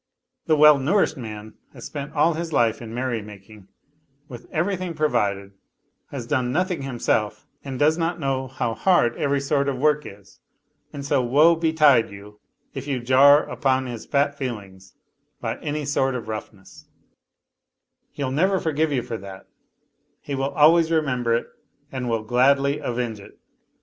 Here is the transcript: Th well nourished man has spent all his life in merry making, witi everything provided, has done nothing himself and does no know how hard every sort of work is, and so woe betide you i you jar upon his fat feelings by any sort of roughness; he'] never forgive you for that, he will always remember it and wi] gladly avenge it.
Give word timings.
Th 0.47 0.57
well 0.57 0.79
nourished 0.79 1.15
man 1.15 1.53
has 1.73 1.85
spent 1.85 2.13
all 2.15 2.33
his 2.33 2.51
life 2.51 2.81
in 2.81 2.91
merry 2.91 3.21
making, 3.21 3.67
witi 4.31 4.47
everything 4.49 4.95
provided, 4.95 5.51
has 6.09 6.25
done 6.25 6.51
nothing 6.51 6.81
himself 6.81 7.45
and 7.63 7.77
does 7.77 7.99
no 7.99 8.17
know 8.17 8.47
how 8.47 8.73
hard 8.73 9.15
every 9.15 9.39
sort 9.39 9.69
of 9.69 9.77
work 9.77 10.01
is, 10.07 10.39
and 10.91 11.05
so 11.05 11.21
woe 11.21 11.55
betide 11.55 12.09
you 12.09 12.39
i 12.75 12.79
you 12.79 12.99
jar 12.99 13.43
upon 13.47 13.85
his 13.85 14.07
fat 14.07 14.35
feelings 14.35 14.95
by 15.39 15.59
any 15.59 15.85
sort 15.85 16.15
of 16.15 16.27
roughness; 16.27 16.87
he'] 18.09 18.27
never 18.27 18.59
forgive 18.59 18.91
you 18.91 19.03
for 19.03 19.17
that, 19.19 19.45
he 20.19 20.33
will 20.33 20.49
always 20.55 20.89
remember 20.89 21.35
it 21.35 21.45
and 21.91 22.05
wi] 22.05 22.25
gladly 22.27 22.79
avenge 22.79 23.19
it. 23.19 23.37